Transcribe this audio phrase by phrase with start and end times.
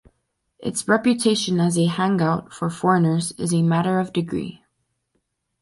[0.57, 4.65] Its reputation as a hangout for foreigners is a matter of degree.